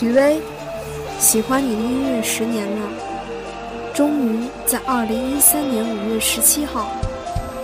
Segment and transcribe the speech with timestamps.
[0.00, 0.40] 许巍，
[1.18, 2.88] 喜欢你的音乐十年了，
[3.92, 6.86] 终于在二零一三年五月十七号，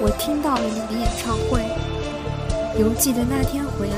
[0.02, 1.62] 我听到了你的演唱会。
[2.78, 3.96] 犹记得那天回来，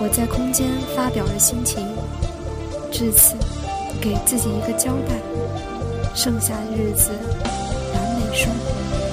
[0.00, 1.86] 我在空间发表了心情，
[2.90, 3.34] 至此
[4.00, 5.20] 给自己一个交代，
[6.14, 7.10] 剩下的日子
[7.92, 9.05] 完美生活。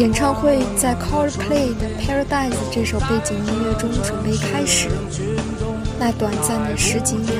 [0.00, 4.88] 演唱会在 Coldplay 的 Paradise 这首背景音乐中准备开始，
[5.98, 7.34] 那短暂的十几秒，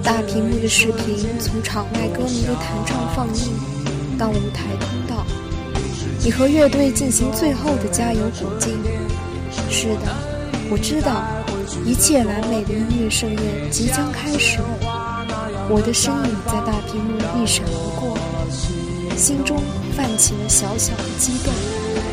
[0.00, 5.26] 大屏幕的视频从场外歌迷的弹唱放映到舞台通道，
[6.22, 8.78] 你和乐队进行最后的加油鼓劲。
[9.68, 10.14] 是的，
[10.70, 11.24] 我知道，
[11.84, 14.60] 一切完美的音乐盛宴即将开始。
[15.68, 18.16] 我的身影在大屏幕一闪而过，
[19.16, 19.62] 心中。
[19.92, 22.11] 泛起了小小的激动。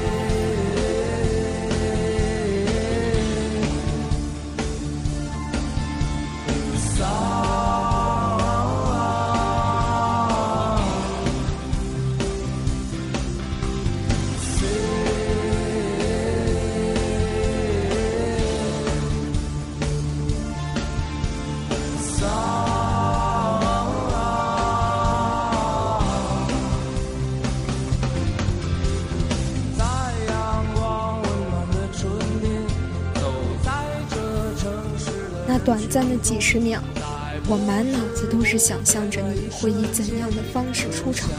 [35.69, 36.80] 短暂的几十秒，
[37.47, 41.30] 我满脑子都是想象着你会以怎样的方式出场，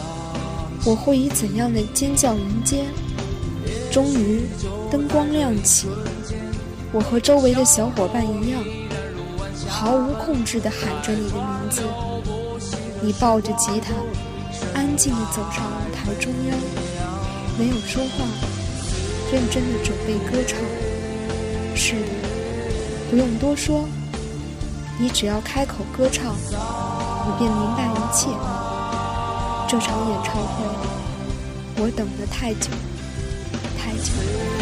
[0.84, 2.84] 我会以怎样的尖叫迎接。
[3.90, 4.42] 终于，
[4.88, 5.88] 灯光亮起，
[6.92, 8.62] 我和周围的小伙伴一样，
[9.68, 11.82] 毫无控制地喊着你的名字。
[13.02, 13.92] 你抱着吉他，
[14.74, 16.56] 安静地走上舞台中央，
[17.58, 18.24] 没有说话，
[19.32, 20.56] 认真地准备歌唱。
[21.74, 22.06] 是的，
[23.10, 23.88] 不用多说。
[25.02, 28.28] 你只要开口歌唱，你便明白一切。
[29.66, 30.64] 这场演唱会，
[31.76, 32.68] 我等得太久，
[33.78, 34.59] 太久。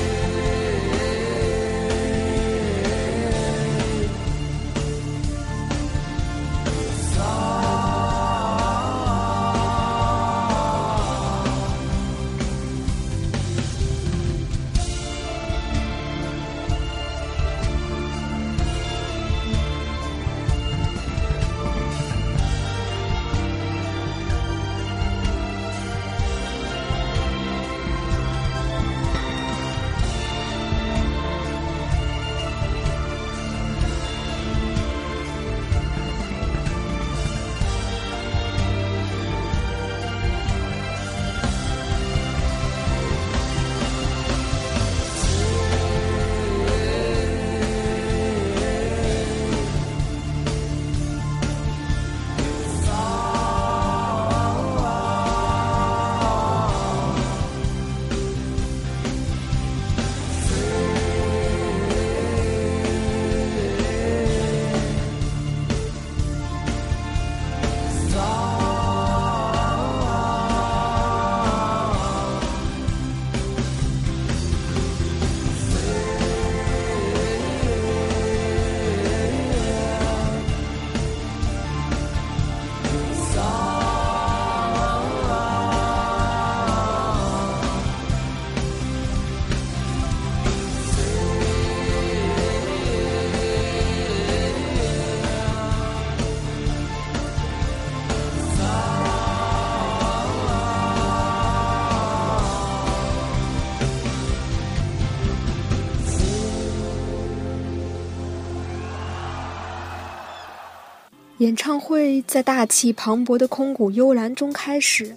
[111.38, 115.14] 演唱会在大气磅礴的空谷幽兰中开始，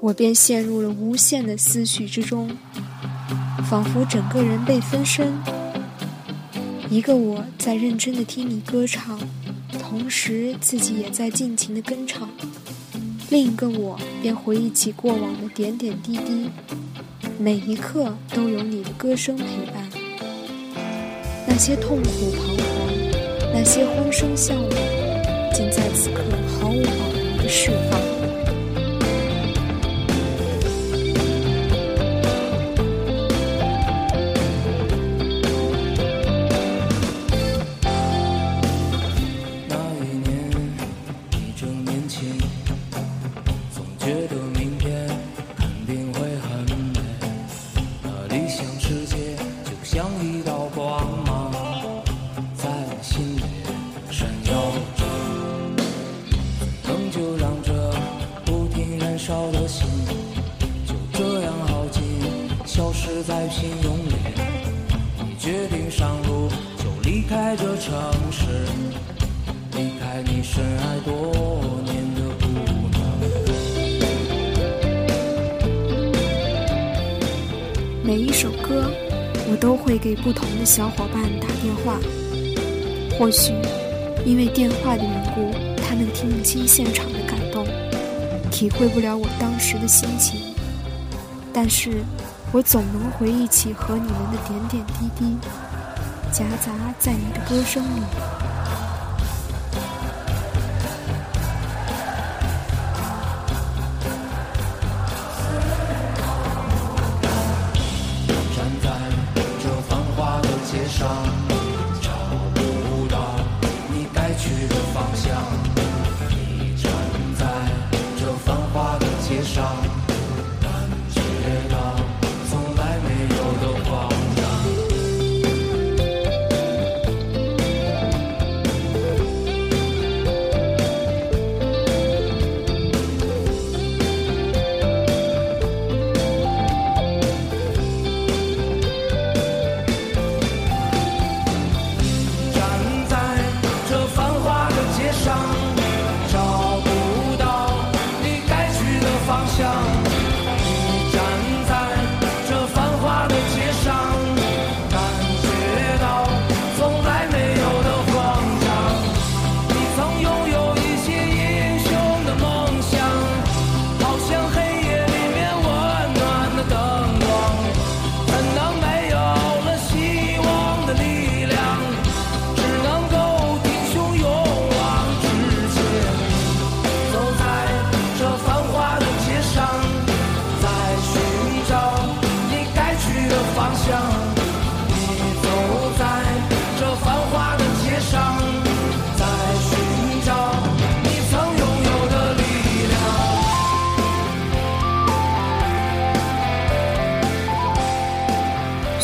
[0.00, 2.50] 我便陷入了无限的思绪之中，
[3.68, 5.30] 仿佛整个人被分身。
[6.88, 9.20] 一个我在认真的听你歌唱，
[9.78, 12.26] 同时自己也在尽情的跟唱；
[13.28, 16.48] 另一个我便回忆起过往的点点滴滴，
[17.38, 19.86] 每一刻都有你的歌声陪伴。
[21.46, 25.05] 那些痛苦彷徨，那些欢声笑语，
[25.56, 26.22] 仅在此刻
[26.60, 27.15] 毫无保留。
[57.10, 57.72] 就让这
[58.44, 59.86] 不停燃烧的心，
[60.86, 62.02] 就这样耗尽，
[62.64, 64.14] 消失在平庸里。
[65.18, 66.48] 你决定上路，
[66.78, 67.94] 就离开这城
[68.30, 68.46] 市，
[69.72, 71.32] 离开你深爱多
[71.84, 72.46] 年的姑
[72.90, 73.00] 娘。
[78.02, 78.90] 每一首歌，
[79.50, 81.98] 我都会给不同的小伙伴打电话，
[83.18, 83.52] 或许
[84.24, 85.75] 因为电话的缘故。
[85.88, 87.64] 他们听不清现场的感动，
[88.50, 90.40] 体会不了我当时的心情。
[91.52, 92.02] 但是，
[92.52, 95.36] 我总能回忆起和你们的点点滴滴，
[96.32, 98.02] 夹杂在你的歌声里。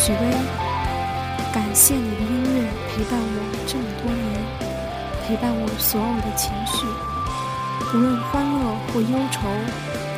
[0.05, 0.19] 许巍，
[1.55, 3.39] 感谢你的音乐陪伴我
[3.69, 4.43] 这么多年，
[5.25, 6.85] 陪伴我所有的情绪，
[7.89, 9.47] 不论欢乐或忧愁，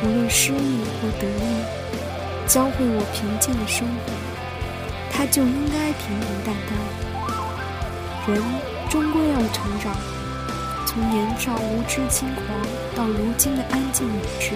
[0.01, 1.61] 不论失意或得意，
[2.47, 4.11] 教会我平静的生活，
[5.13, 8.33] 它就应该平平淡淡。
[8.33, 8.41] 人
[8.89, 9.93] 终归要成长，
[10.87, 12.43] 从年少无知轻狂，
[12.95, 14.55] 到如今的安静理智。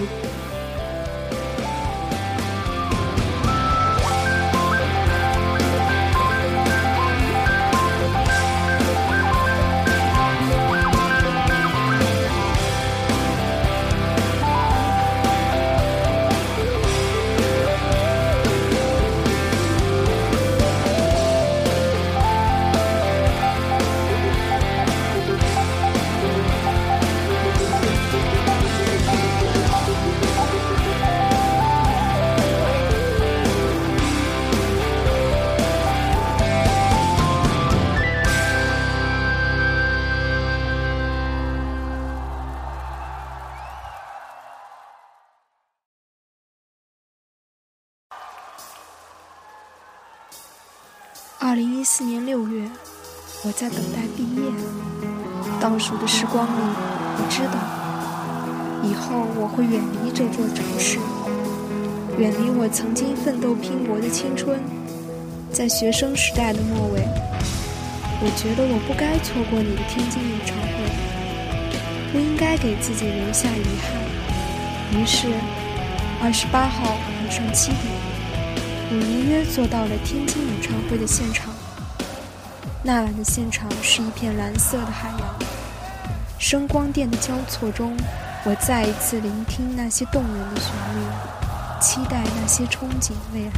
[51.80, 52.70] 一四年六月，
[53.42, 54.42] 我在等待毕业。
[55.58, 56.60] 倒数的时光里，
[57.16, 57.56] 我知道，
[58.84, 60.98] 以后我会远离这座城市，
[62.18, 64.60] 远离我曾经奋斗拼搏的青春。
[65.50, 67.00] 在学生时代的末尾，
[68.20, 75.00] 我觉得我不该错过你的天津演唱会，不应该给自己留下遗憾。
[75.00, 75.28] 于是，
[76.22, 77.88] 二十八号晚上七点。
[78.92, 81.50] 我如约坐到了天津演唱会的现场。
[82.82, 85.38] 那晚的现场是一片蓝色的海洋，
[86.38, 87.94] 声光电的交错中，
[88.42, 91.00] 我再一次聆听那些动人的旋律，
[91.78, 93.52] 期待那些憧憬未来。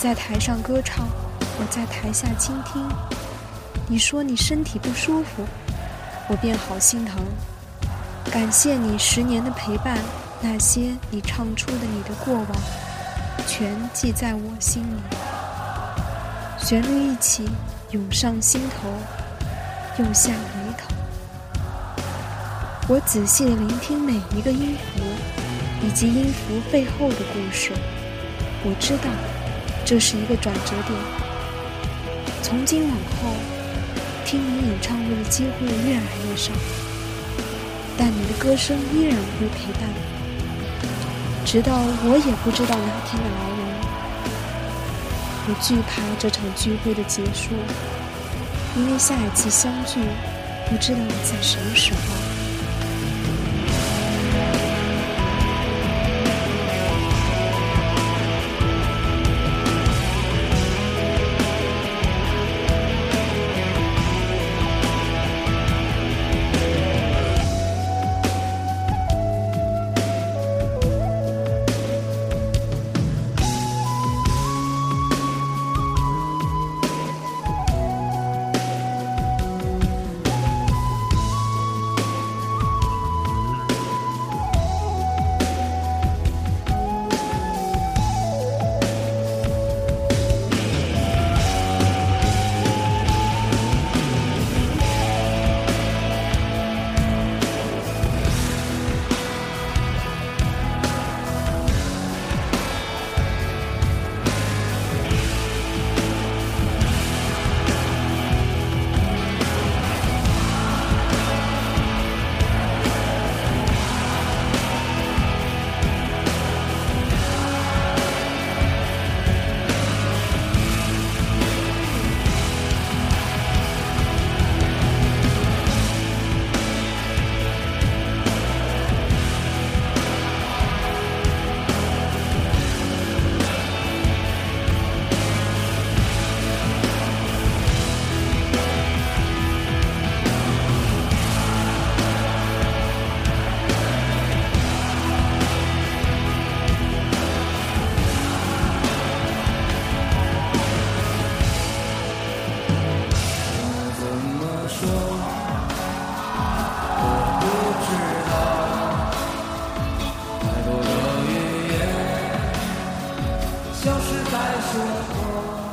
[0.00, 1.06] 在台上歌唱，
[1.58, 2.82] 我在台下倾听。
[3.86, 5.44] 你说你身体不舒服，
[6.26, 7.22] 我便好心疼。
[8.32, 9.98] 感谢你十年的陪伴，
[10.40, 12.46] 那些你唱出的你的过往，
[13.46, 15.02] 全记在我心里。
[16.56, 17.46] 旋律一起
[17.90, 18.88] 涌上心头，
[20.02, 20.94] 又下眉头。
[22.88, 25.02] 我仔细的聆听每一个音符，
[25.86, 27.70] 以及音符背后的故事。
[28.64, 29.10] 我知道，
[29.84, 30.98] 这是一个转折点。
[32.42, 33.34] 从今往后，
[34.24, 36.52] 听你演唱会的机会越来越少，
[37.98, 39.88] 但你的歌声依然会陪伴，
[41.44, 41.72] 直到
[42.04, 43.60] 我也不知道哪天的来临。
[45.48, 47.50] 我惧怕这场聚会的结束，
[48.76, 50.00] 因为下一次相聚，
[50.68, 52.49] 不知道在什么时候。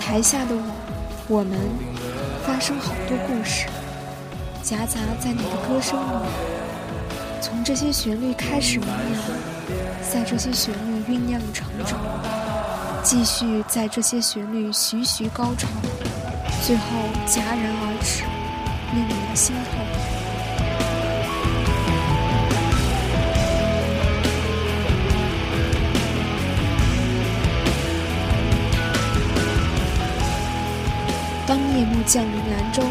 [0.07, 0.63] 台下的我，
[1.27, 1.59] 我们
[2.45, 3.67] 发生好多故事，
[4.63, 6.29] 夹杂在你的歌声里。
[7.41, 9.19] 从这些旋律开始萌芽，
[10.09, 11.99] 在这些旋律酝酿成长，
[13.03, 15.67] 继续在这些旋律徐徐高潮，
[16.65, 16.83] 最后
[17.27, 18.23] 戛然而止，
[18.95, 19.86] 令人心痛。
[32.07, 32.81] 降临兰州，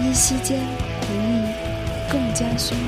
[0.00, 2.80] 依稀间回忆更加汹涌。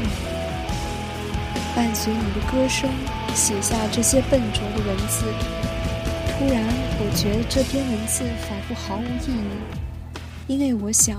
[1.76, 2.88] 伴随你的歌声，
[3.34, 5.26] 写下这些笨拙的文字。
[6.30, 6.64] 突然，
[6.98, 9.50] 我觉得这篇文字仿佛毫无意义，
[10.46, 11.18] 因为我想，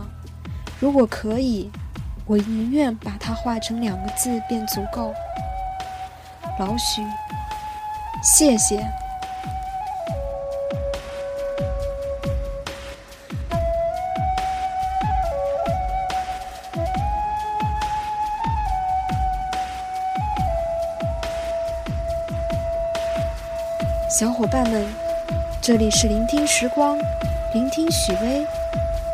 [0.79, 1.69] 如果可以，
[2.25, 5.13] 我宁愿把它画成两个字便足够。
[6.57, 7.03] 老许，
[8.23, 8.83] 谢谢。
[24.19, 24.85] 小伙伴们，
[25.61, 26.99] 这里是聆听时光，
[27.53, 28.45] 聆听许巍，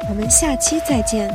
[0.10, 1.32] 我们下期再见。